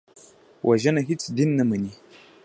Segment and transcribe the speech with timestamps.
[0.67, 1.91] وژنه هېڅ دین نه مني